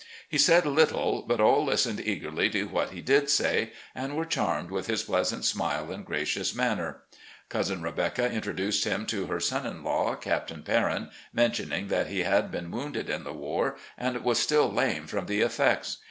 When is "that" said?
11.89-12.07